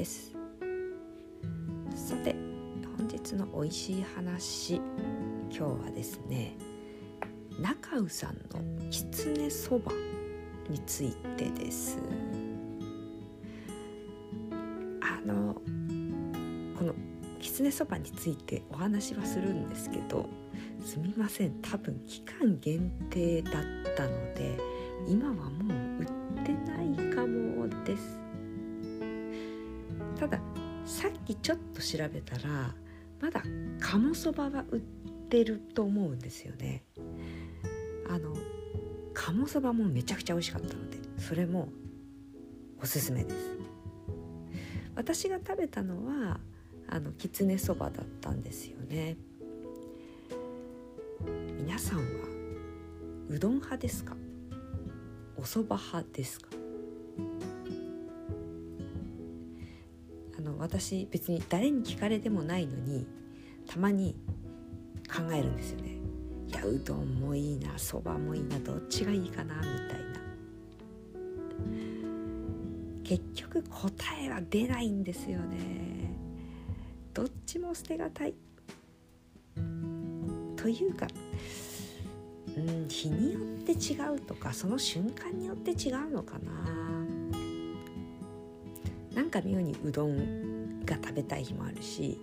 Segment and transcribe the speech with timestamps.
[0.00, 0.32] です。
[1.94, 2.34] さて
[2.96, 6.56] 本日の美味しい話今日はですね
[7.60, 9.92] 中尾さんのきつねそば
[10.70, 11.98] についてです。
[15.02, 15.54] あの
[16.78, 16.94] この
[17.38, 20.26] きつねそばについてお話はするんですけど
[20.82, 23.52] すみません多分期間限定だっ
[23.94, 24.58] たので
[25.06, 26.06] 今はもう売っ
[26.42, 28.29] てないかもです。
[31.00, 32.74] さっきちょっと調べたら
[33.22, 33.42] まだ
[33.80, 34.80] 鴨そばは売っ
[35.30, 36.84] てると思うんですよね。
[38.06, 38.36] あの
[39.14, 41.70] 鴨そばもめちゃくちゃ美味しかったのでそれも
[42.82, 43.36] おすすめです。
[44.94, 46.38] 私が食べたのは
[46.86, 49.16] あのきつねそばだったんですよね。
[51.56, 52.04] 皆さんは
[53.30, 54.14] うどん派ですか？
[55.38, 56.49] お蕎麦派ですか？
[60.40, 63.06] あの私別に誰に聞かれてもないのに
[63.66, 64.16] たまに
[65.06, 65.98] 考えるんですよね。
[66.48, 70.20] いやうどんもいいなそばもいいなどっちがいいかなみたいな。
[73.04, 76.14] 結局答えは出ないんですよね。
[77.12, 78.34] どっちも捨てがたい。
[80.56, 81.06] というか
[82.56, 86.89] うん日によって違うとかその瞬間によって違うのかな。
[89.30, 92.20] か妙にうどんが食べたい日もあるし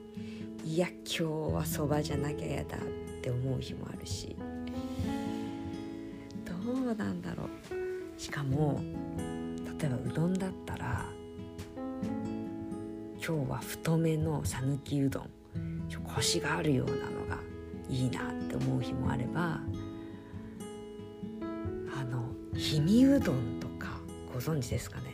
[0.64, 2.80] いや今日はそばじゃなきゃやだっ
[3.22, 4.36] て思う日もあるし
[6.46, 7.48] どうなんだろう。
[8.20, 8.82] しかも
[9.80, 11.06] 例えばうどんだったら
[13.26, 15.30] 今日は太めの讃岐うどん
[16.04, 17.38] コシがあるようなのが
[17.90, 19.60] いいなって思う日もあれば
[21.96, 24.00] あの氷見うどんとか
[24.34, 25.07] ご存知ですかね？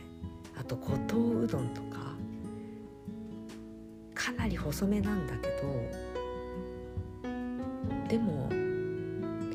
[0.66, 2.16] あと五島うどんとか
[4.14, 5.64] かなり細めなんだけど
[8.08, 8.48] でも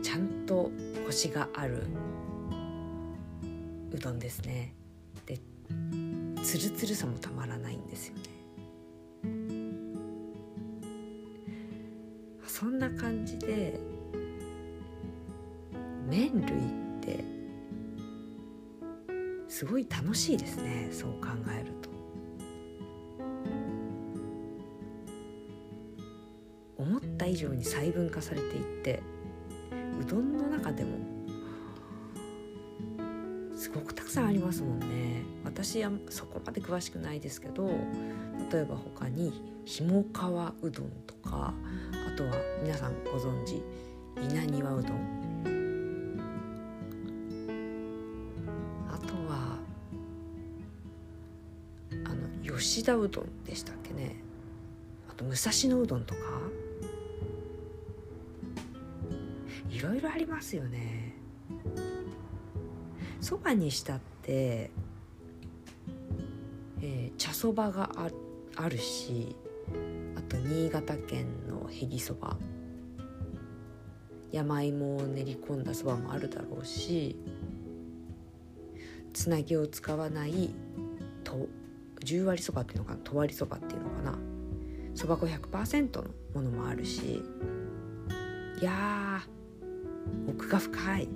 [0.02, 0.70] ちゃんと
[1.06, 1.86] コシがある
[3.90, 4.74] うどんですね。
[5.24, 5.40] で
[6.42, 8.22] つるつるさもたまらないんですよね。
[12.46, 13.80] そんな感じで
[16.06, 16.77] 麺類
[19.58, 21.90] すごい楽しいですねそう考えると。
[26.76, 29.02] 思った以上に細分化されていって
[30.00, 30.90] うどんの中でも
[33.56, 35.24] すごくたくさんありますもんね。
[35.42, 37.66] 私はそこまで詳しくないですけど
[38.52, 41.52] 例えば他にひもかわうどんとか
[42.06, 42.30] あとは
[42.62, 43.60] 皆さんご存知
[44.22, 45.27] 稲庭うどん。
[52.88, 54.16] 田うどんでしたっけね。
[55.10, 56.20] あと武蔵野うどんとか。
[59.68, 61.14] いろいろありますよね。
[63.20, 64.70] そばにしたって
[66.80, 68.10] えー、茶そばがあ
[68.56, 69.36] あるし
[70.16, 72.38] あと新潟県のへぎそば。
[74.32, 77.16] 山芋を練り込んだそばもあるだろうし
[79.14, 80.50] つなぎを使わない
[81.24, 81.48] と
[82.04, 84.18] 十割そばっていうのかなと割そばっていうのかな。
[84.94, 87.22] そば粉100%のものもあるし
[88.60, 89.20] いや
[90.26, 91.08] 奥が深い。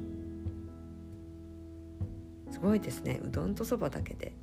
[2.50, 3.20] すごいですね。
[3.24, 4.34] うどんとそばだけで。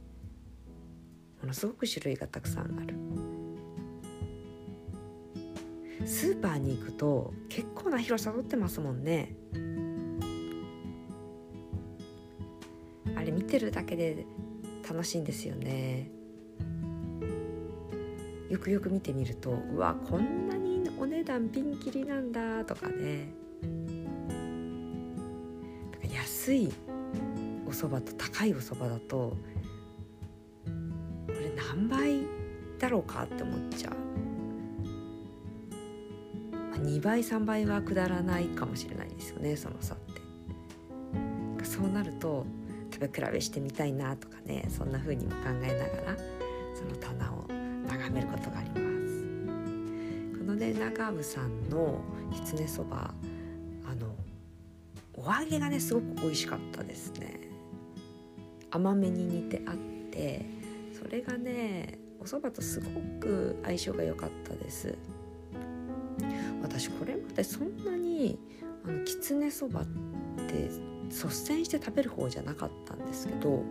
[1.42, 2.96] ものすごく種類がたくさんある。
[6.06, 9.36] スーパーに行くと結構な広さ取ってますもんね。
[13.16, 14.26] あれ見てるだけで
[14.90, 16.19] 楽しいんですよね。
[18.50, 23.32] よくよく見てみるとうわこんなにお値段ピンキリなんだとかね。
[26.12, 26.72] 安い
[27.68, 29.38] お蕎麦と高いお蕎麦だとこ
[31.28, 32.22] れ何倍
[32.80, 33.94] だろうかって思っちゃう、
[36.52, 40.20] まあ、2倍3倍はくだらないかもしれないですよねその差って。
[41.64, 42.46] そうなると
[42.92, 46.18] 食べ比べしてみたいなとかねそんな風にも考えながら
[46.74, 47.39] その棚を
[48.10, 48.76] 眺めることがありま
[49.08, 49.24] す。
[50.40, 52.02] このね長尾さんの
[52.34, 53.14] きつねそば
[53.86, 54.16] あの
[55.14, 57.40] お揚げがねすごく美味しかったですね。
[58.72, 59.76] 甘めに煮てあっ
[60.12, 60.46] て
[61.00, 64.96] それがねお蕎麦とすごく相性が良かったです。
[66.62, 68.40] 私これまでそんなに
[68.86, 69.86] あのきつねそばっ
[70.48, 70.70] て
[71.10, 73.64] 率先して食べる方じゃなかったんですけどこ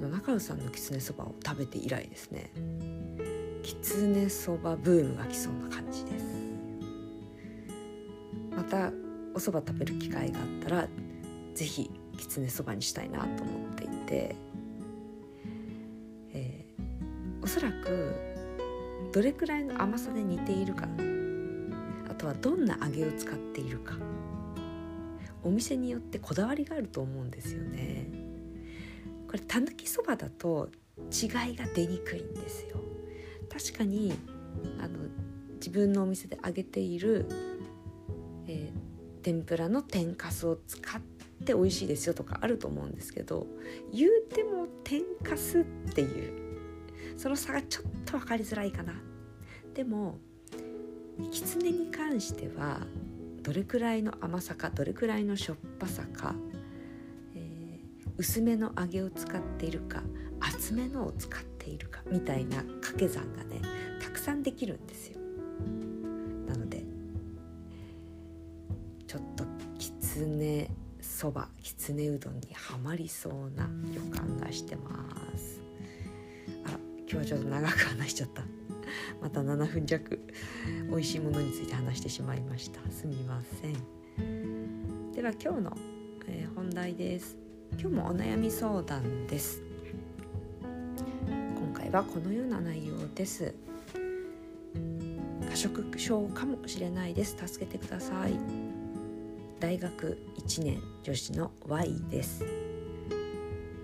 [0.00, 2.50] の中尾さんのきつねそばを食べて以来ですね。
[3.62, 6.24] きつねそばブームが来そうな感じです。
[8.54, 8.92] また
[9.34, 10.88] お蕎麦食べる機会があったら
[11.54, 14.36] 是非きつねそばにしたいなと思っていて、
[16.32, 18.14] えー、おそらく
[19.12, 20.86] どれくらいの甘さで似ているか
[22.10, 23.94] あとはどんな揚げを使っているか
[25.42, 28.06] お店によってこだわりがあると思うんですよね。
[29.26, 30.68] これたぬきそばだと
[31.10, 32.91] 違いが出にくいんですよ。
[33.52, 34.14] 確かに
[34.78, 34.98] あの
[35.56, 37.28] 自分のお店で揚げている、
[38.46, 41.00] えー、天ぷらの天かすを使っ
[41.44, 43.46] て美味しいですよとかあると思うんですけど
[43.92, 45.64] 言うても天かすっ
[45.94, 46.42] ていう
[47.16, 48.94] その差がちょっと分かりづらいかな。
[49.74, 50.18] でも
[51.30, 52.80] きつねに関しては
[53.42, 56.34] どれくらいの甘さかどれくらいのしょっぱさか、
[57.34, 60.02] えー、薄めの揚げを使っているか
[60.40, 63.60] 厚めのを使ってているかみたいな掛け算がね
[64.02, 65.18] たくさんできるんですよ。
[66.46, 66.82] なので
[69.06, 69.44] ちょっと
[69.78, 70.70] きつね
[71.00, 74.90] そばきつねうどんにはまりそうな予感がしてま
[75.36, 75.60] す。
[76.64, 78.42] あら今日はちょっと長く話しちゃった。
[79.20, 80.20] また7分弱
[80.90, 82.80] 美味しいものについて話してしまいました。
[82.90, 85.12] すみません。
[85.12, 85.76] では今日の、
[86.26, 87.36] えー、本題です。
[87.78, 89.71] 今日もお悩み相談です。
[91.92, 93.54] はこのような内容です。
[95.48, 97.36] 過食症かもしれないです。
[97.46, 98.32] 助けてください。
[99.60, 102.46] 大学1年女子の Y です。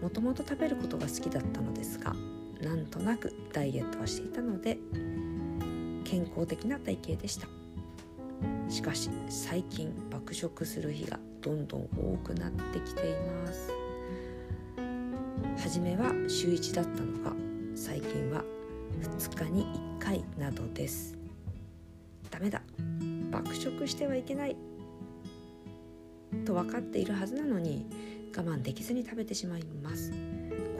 [0.00, 2.14] もともと食べることが好きだったのですが
[2.62, 4.78] なんとなくダイエットはしていたので
[6.04, 7.46] 健康的な体型でした。
[8.70, 13.14] しかし最近爆食する日がどんどん多くなってきてい
[13.44, 13.70] ます。
[15.58, 17.17] 初めは週1だったの。
[19.18, 21.16] 2日に1回などです。
[22.30, 22.62] ダメだ。
[23.30, 24.56] 爆食してはいけない。
[26.44, 27.86] と分かっているはずなのに
[28.36, 30.12] 我慢できずに食べてしまいます。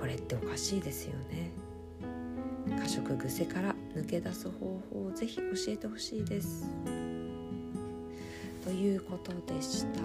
[0.01, 1.51] これっておかしいですよね。
[2.79, 6.71] 過食癖から抜け出す方法をぜひ教えてほしいです。
[8.63, 10.01] ということでした。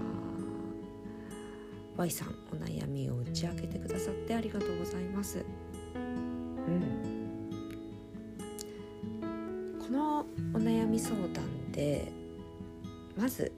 [1.97, 5.45] Y さんお悩みを打ち明けてくださってありがとうございます。
[10.93, 12.11] み相談で
[13.17, 13.51] まず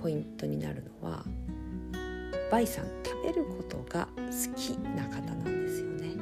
[0.00, 1.24] ポイントになるのは
[2.52, 6.14] Y さん食べることが好きな方なんですよね。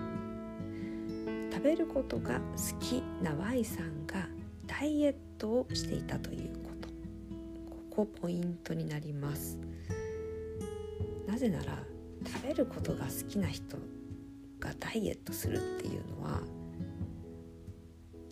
[1.52, 4.26] 食べることが好きな Y さんが
[4.66, 6.88] ダイエットをしていたということ。
[7.92, 9.58] ここポイントになります。
[11.26, 11.78] なぜなら
[12.26, 13.76] 食べることが好きな人
[14.58, 16.40] がダイエットするっていうのは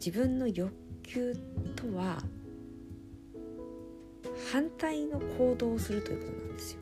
[0.06, 0.72] 自分の欲
[1.02, 1.34] 求
[1.74, 2.22] とは
[4.52, 6.78] 反対の行動をするということなんですよ。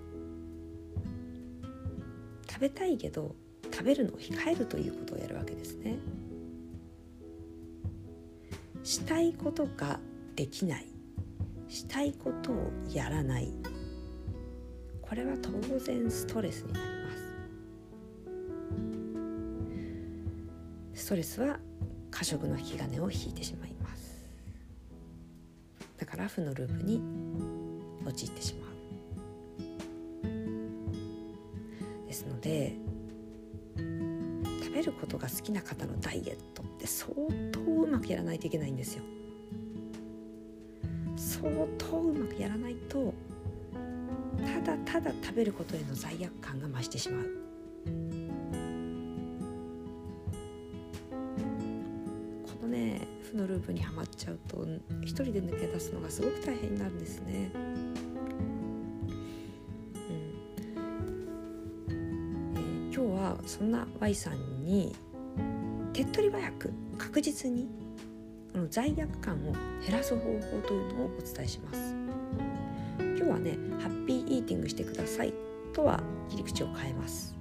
[2.50, 3.34] 食べたいけど
[3.72, 5.96] 食べるのを控えるということをやるわけですね。
[8.82, 9.98] したいことが
[10.36, 10.86] できない。
[11.68, 13.48] したいことをやらない。
[15.00, 16.84] これは当然ストレスになり
[20.92, 21.04] ます。
[21.04, 21.58] ストレスは
[22.14, 24.22] 過食の引き金を引いてしまいます。
[25.98, 27.02] だから負のループに
[28.06, 28.70] 陥ってしまう。
[32.06, 32.76] ですので
[33.76, 37.12] 食べることが好きな方のダイエットって相
[37.50, 39.02] 当うまくやらないといけないんですよ。
[41.16, 43.12] 相当うまくやらないと
[44.38, 48.63] ただただ食べることへの罪悪感が増してしまう。
[52.64, 54.66] のね負のループにはまっちゃうと
[55.02, 57.50] 一人で抜け出すのがすごく大変になるんですね。
[62.92, 64.94] 今日はそんな Y さんに
[65.92, 67.68] 手っ取り早く確実に
[68.52, 69.52] この罪悪感を
[69.84, 70.30] 減らす方法
[70.66, 71.94] というのをお伝えします。
[72.98, 75.34] 今日はねハッピーイーティングしてください
[75.72, 77.34] とは切り口を変えます、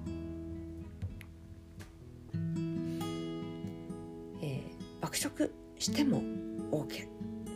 [5.34, 6.22] ー、爆食しても
[6.70, 7.08] OK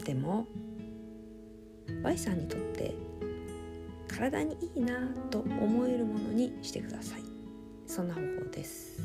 [0.05, 0.47] でも
[2.03, 2.95] Y さんにとって
[4.09, 7.23] 体にいいなと思えるものにしてください。
[7.87, 9.01] そんな方法です。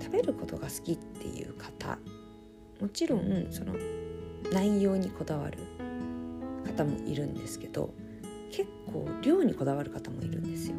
[0.00, 1.98] 食べることが好きっていう方
[2.80, 3.74] もちろんその
[4.52, 5.58] 内容にこだわる
[6.64, 7.92] 方もいるんですけど
[8.50, 10.76] 結構量にこだわる方もいるんですよ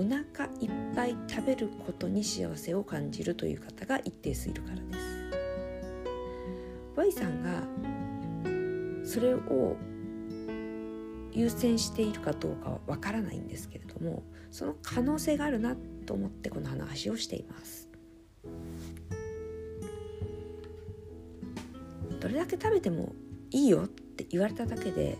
[0.00, 5.20] お腹いっぱい食べることに幸せを感じるという方が一定数いるからです。
[6.96, 7.62] Y さんが
[9.04, 9.76] それを
[11.32, 15.76] 優先しているかどうかはわからないんですけれどもその可能性があるな
[16.06, 17.88] と思ってこの話をしています
[22.20, 23.12] どれだけ食べても
[23.50, 25.18] いいよって言われただけで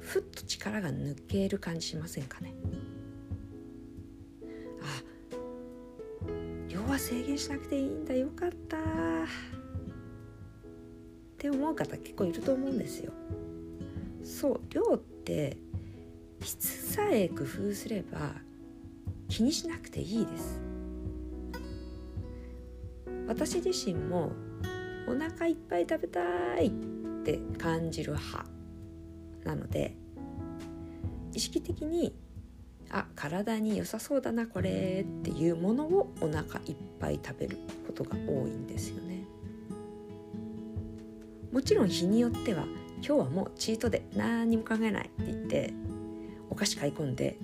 [0.00, 2.54] ふっと力が抜ける感じしませんかね？
[6.94, 8.14] は制限しなくていいんだ。
[8.14, 8.76] よかった。
[8.76, 8.80] っ
[11.36, 13.12] て思う方結構いると思うんですよ。
[14.22, 14.60] そう。
[14.70, 15.56] 量って
[16.40, 18.34] 質さえ工夫すれば
[19.28, 20.60] 気にしなくていいです。
[23.26, 24.30] 私自身も
[25.08, 26.20] お腹いっぱい食べた
[26.60, 26.70] いっ
[27.24, 28.44] て感じる派
[29.44, 29.96] なので
[31.32, 32.14] 意識的に
[32.94, 37.58] あ体に良さそうだなこれっていうものをお腹いっぱい食べる
[37.88, 39.24] ことが多いんですよね。
[41.50, 42.66] もちろん日によっては
[43.04, 45.74] 今日はもうチートで何にも考えないって言って
[46.48, 47.36] お菓子買い込んで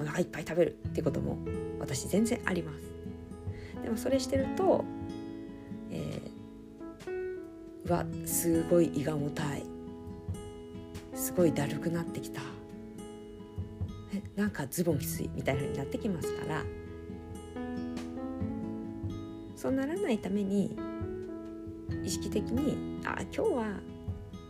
[0.00, 1.38] お腹いっぱい食べるっていうことも
[1.78, 2.82] 私全然あります。
[3.84, 4.84] でもそれしてると、
[5.92, 9.62] えー、わすごい胃が重たい。
[11.14, 12.55] すごいだるくなってきた。
[14.36, 16.62] なんかズボンきついみたいな風になってきますから
[19.56, 20.76] そうならないために
[22.04, 23.66] 意識的にあ今日は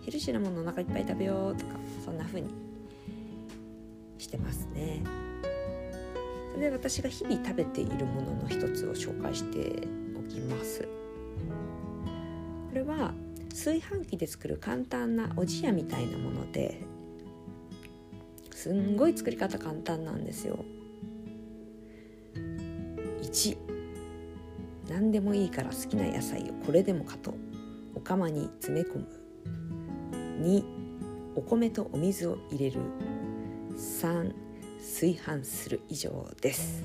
[0.05, 1.73] ヘルシーなものお腹いっぱい食べようとか
[2.05, 2.49] そんな風に
[4.19, 5.03] してますね。
[6.59, 9.87] で私が日々食べているものの一つを紹介して
[10.19, 10.83] おきます。
[10.83, 13.13] これは
[13.51, 16.83] 炊飯器で作る簡単なおじやみたいなもので
[18.67, 20.65] すんごい作り方簡単なんですよ。
[23.23, 23.57] 1
[24.91, 27.33] 何でもいいから好きな野菜をこれでもかと
[27.95, 29.07] お釜に詰め込む。
[30.43, 30.65] 2
[31.37, 32.81] お米とお水を入れる。
[33.77, 34.35] 3
[34.79, 36.83] 炊飯する以上です。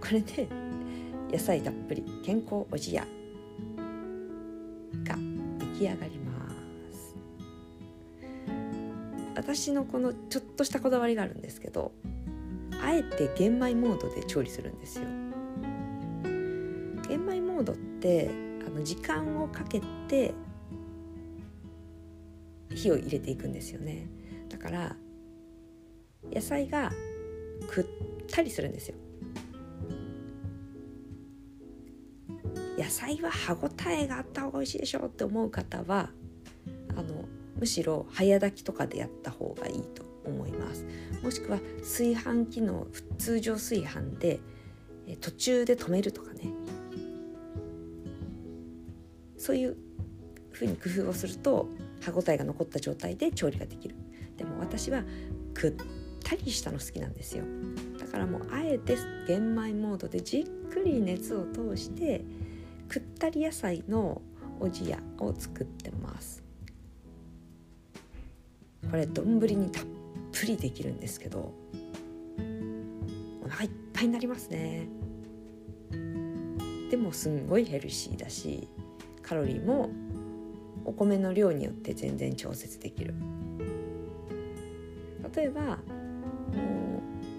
[0.00, 0.48] これで
[1.32, 2.04] 野菜たっぷり。
[2.24, 3.04] 健康おじや
[5.02, 5.16] が
[5.58, 6.19] 出来上がります。
[9.40, 11.92] 私のこのちょっとしたこだわりがあるんですけど
[12.82, 15.06] あえて玄米モードで調理するんですよ。
[17.08, 18.30] 玄米モードって
[18.66, 20.34] あの時間をかけて
[22.74, 24.08] 火を入れていくんですよね。
[24.50, 24.96] だから
[26.30, 26.92] 野菜が
[27.66, 27.86] くっ
[28.30, 28.94] たりするんですよ。
[32.78, 36.10] 野菜は歯ごたえがあった方が美味しいでしょって思う方は
[37.60, 40.84] むしろ早炊きとかでやった方がいいと思います。
[41.22, 42.86] もしくは炊飯器の
[43.18, 44.40] 通常炊飯で
[45.20, 46.52] 途中で止めるとかね。
[49.36, 49.76] そういう
[50.52, 51.68] ふうに工夫をすると
[52.00, 53.94] 歯ごたえが残った状態で調理ができる。
[54.36, 55.02] でも私は
[55.52, 55.74] くっ
[56.24, 57.44] たりしたの好きなんですよ。
[57.98, 62.22] だからもうあえて玄米モードでじっくり熱を通して
[62.88, 64.22] くったり野菜の
[64.60, 66.42] おじやを作ってます。
[68.90, 69.84] これ丼にたっ
[70.32, 71.54] ぷりできるんですけど
[73.44, 74.88] お腹いっぱいになりますね。
[76.90, 78.68] でもすんごいヘルシーだし
[79.22, 79.90] カロリーも
[80.84, 83.14] お米の量によって全然調節できる。
[85.34, 85.76] 例えばも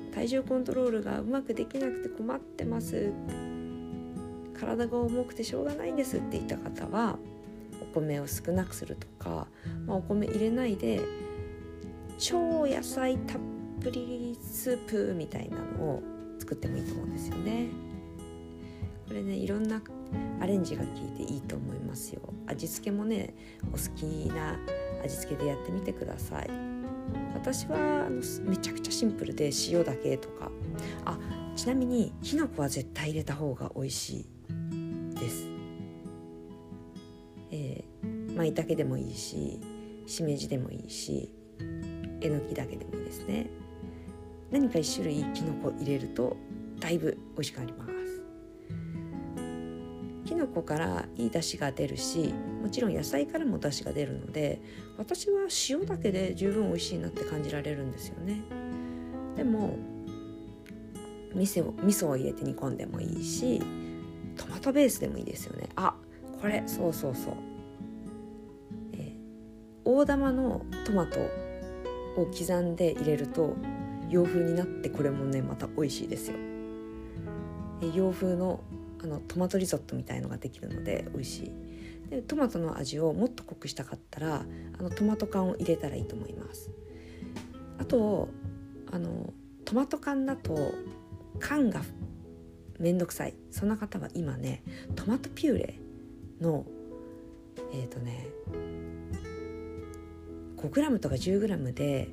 [0.09, 3.11] う体重コントロールがうまくできなくて困ってます。
[4.57, 7.17] 体が重くてしょうがないんですって言った方は
[7.81, 9.47] お米を少なくするとか、
[9.87, 11.01] まあ、お米入れないで
[12.21, 13.41] 超野菜たっ
[13.81, 16.03] ぷりスープみたいなのを
[16.37, 17.65] 作ってもいいと思うんですよね。
[19.07, 19.81] これねいろんな
[20.39, 22.21] アレンジが効いていいと思いますよ。
[22.45, 23.33] 味付けもね
[23.69, 24.59] お好きな
[25.03, 26.49] 味付けでやってみてください。
[27.33, 28.07] 私は
[28.43, 30.51] めちゃくちゃシンプルで塩だけとか。
[31.05, 31.17] あ
[31.55, 35.47] ちなみにきのこは絶対入れた方が美味しいです。
[37.49, 39.59] えー、舞茸でもいいし
[40.05, 41.33] しめじでもいいし。
[42.21, 43.49] えのきだけでもいいですね。
[44.51, 46.37] 何か一種類きのこ入れると
[46.79, 47.91] だいぶ美味しくなります。
[50.25, 54.61] きのこからいい出汁が出るしもちろん野菜からも出汁が出るので
[54.97, 58.41] 私は塩だけで十分美味しいなって感じられるんですよね。
[59.35, 59.77] でも
[61.33, 63.61] 味噌を味噌を入れて煮込んでもいいし
[64.37, 65.69] トマトベースでもいいですよね。
[65.75, 65.95] あ
[66.41, 67.33] これそうそうそう、
[68.93, 69.11] えー、
[69.83, 71.19] 大玉のトマト
[72.17, 73.55] を刻んで入れると
[74.09, 76.37] 洋風になってこれもねまた美味しいですよ。
[77.93, 78.59] 洋風の
[79.03, 81.51] あのトマトリゾットみたいのができるので美味しい。
[82.09, 84.45] でトマトの味をもっと濃くしたかったら
[84.77, 86.69] あのトマト缶を入れたらいいと思います。
[87.79, 88.29] あと
[88.91, 89.33] あの
[89.65, 90.73] トマト缶だと
[91.39, 91.81] 缶が
[92.79, 93.33] めんどくさい。
[93.49, 94.63] そんな方は今ね
[94.95, 95.79] トマトピューレ
[96.41, 96.65] の
[97.71, 98.27] えっ、ー、とね
[100.61, 102.09] 5g とか 10g で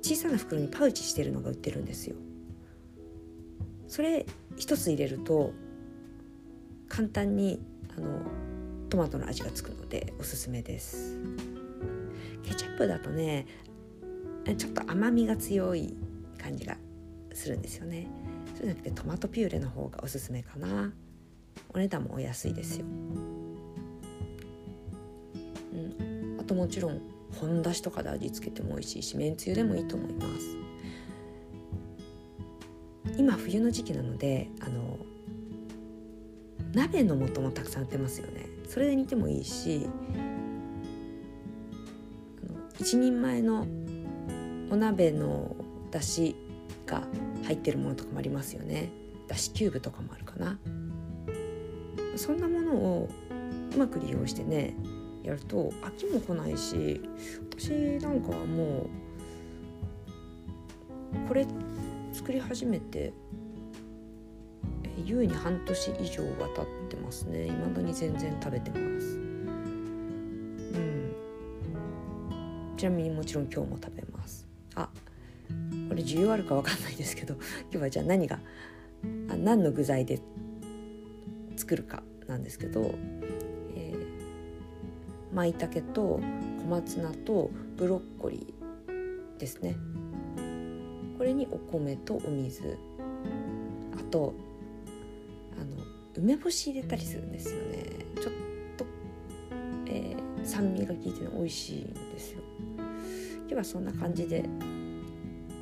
[0.00, 2.16] 小さな袋にパウチしてるのが売ってるんですよ。
[3.88, 4.26] それ
[4.56, 5.52] 一つ入れると
[6.88, 7.60] 簡単に
[7.96, 8.20] あの
[8.88, 11.18] トマトの味がつくのでおすすめです。
[12.42, 13.46] ケチャップだとね
[14.56, 15.94] ちょっと甘みが強い
[16.38, 16.76] 感じが
[17.32, 18.08] するんですよね。
[18.54, 20.92] そうじゃなくてトマトピューレの方がおすすめかな。
[21.74, 22.86] お値段もお安いですよ、
[26.42, 27.00] あともちろん
[27.40, 30.56] 本だしとかで味付けても美味しいしめんつゆでもいいと思います。
[33.16, 34.98] 今冬の時期なのであの
[36.72, 38.46] 鍋の素もたくさん売ってますよね。
[38.68, 39.86] それで煮てもいいし
[42.80, 43.66] 一人前の
[44.70, 45.54] お鍋の
[45.92, 46.34] だし
[46.86, 47.02] が
[47.44, 48.90] 入ってるものとかもありますよね。
[49.28, 50.58] だしキューブとかもあるかな。
[52.16, 53.08] そんなものを
[53.74, 54.74] うまく利用してね
[55.22, 57.00] やると飽きも来ないし
[57.50, 57.70] 私
[58.02, 58.86] なんかはも
[61.14, 61.46] うこれ
[62.12, 63.12] 作り始めて
[65.04, 67.48] 優に半年以上は経ってますね。
[67.48, 69.16] 未だに全然食べてます。
[69.16, 69.20] う
[70.78, 71.14] ん。
[72.76, 74.46] ちなみにもちろん今日も食べます。
[74.74, 74.88] あ
[75.88, 77.34] これ需要あるか分かんないですけど
[77.70, 78.38] 今日はじゃあ何が
[79.28, 80.20] あ何の具材で
[81.56, 82.94] 作るかなんですけど、
[85.32, 86.20] 舞茸と
[86.60, 89.76] 小松菜とブロッコリーですね。
[91.16, 92.78] これにお米とお水。
[93.98, 94.34] あと
[95.58, 95.82] あの
[96.16, 97.84] 梅干し入れたりするんですよね。
[98.20, 98.32] ちょっ
[98.76, 98.84] と、
[99.86, 102.42] えー、酸味が効いて美味しいんですよ。
[103.38, 104.44] 今日はそんな感じで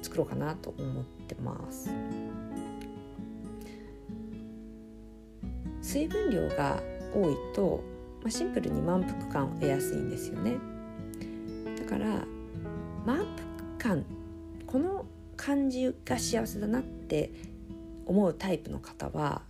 [0.02, 1.90] 作ろうかなと思ってます。
[5.82, 6.80] 水分量が
[7.14, 7.82] 多いと、
[8.22, 10.58] まあ、シンプルに満腹感を得やすいんですよね。
[11.78, 12.24] だから
[13.04, 13.26] 満
[13.78, 14.04] 腹感
[14.66, 15.06] この
[15.36, 17.32] 感じが幸せだなって
[18.06, 19.42] 思うタイプの方は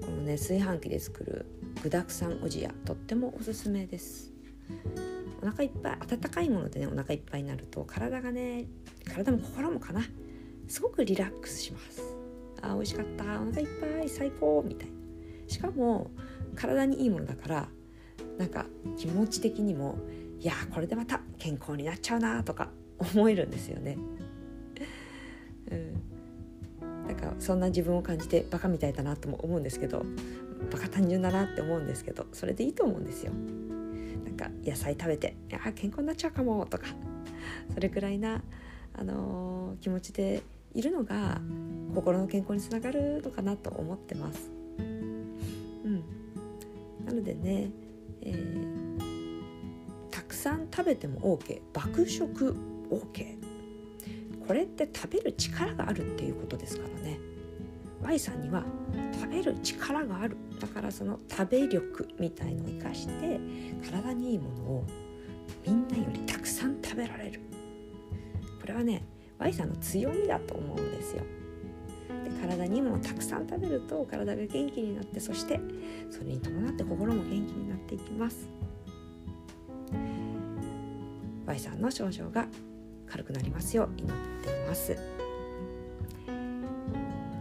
[0.00, 1.46] このね炊飯器で作る
[1.82, 4.32] 具だくさんおじやとってもおすすめです。
[5.40, 8.66] お腹いっぱい温かいものでねお腹いっぱいになると体がね
[9.04, 10.02] 体も心もかな
[10.68, 12.02] すごくリラックスします。
[12.62, 14.92] あ美味しかったお腹いっぱい最高みたいな。
[15.48, 16.10] しかも
[16.54, 17.68] 体にいいものだから
[18.38, 19.98] なんか気持ち的にも
[20.40, 23.96] いやこれでまた健康になっちゃうなとか思えるんですよね。
[25.70, 30.04] うん、なんかそんな自分を感じてバカみたいだなとも思うんですけど
[30.70, 33.32] バカ単純だなって思うんですけどそれでいいと思うんですよ。
[34.24, 36.86] なんか野菜食べて「いや健康になっちゃうかも」とか
[37.74, 38.42] それくらいな、
[38.94, 40.42] あのー、気持ちで
[40.74, 41.40] いるのが
[41.94, 44.61] 心の健康につながるのかなと思ってます。
[47.12, 47.70] のでね、
[48.22, 48.98] えー、
[50.10, 52.56] たくさん食べても OK 爆食
[52.90, 53.42] OK
[54.46, 57.18] これって食べる力があるっていうことですからね。
[58.02, 58.64] Y さんには
[59.12, 60.36] 食べる力がある。
[60.60, 63.40] だからその食べ力みたいのを生かして
[63.88, 64.84] 体にいいものを
[65.64, 67.40] みんなよりたくさん食べられる。
[68.60, 69.06] これはね
[69.38, 71.22] Y さんの強みだと思うんですよ。
[72.24, 75.60] で体にもたくさん食べると体が元気になってそして
[76.10, 78.48] それに伴って心も元気になっていきます。
[81.46, 82.46] Y さんの症状が
[83.06, 84.96] 軽くなりますよう祈っています。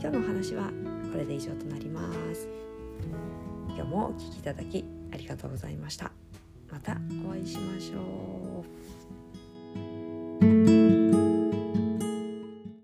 [0.02, 0.72] 今日のお話は
[1.12, 2.02] これで以上となりま
[2.34, 2.50] す。
[3.68, 6.12] 今日もお聴きいただきありがとうございました。
[6.72, 8.51] またお会いしましょう。